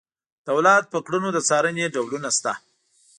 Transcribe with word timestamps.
دولت 0.49 0.83
په 0.93 0.99
کړنو 1.05 1.29
د 1.33 1.37
څارنې 1.47 1.85
ډولونه 1.93 2.29
شته. 2.37 2.53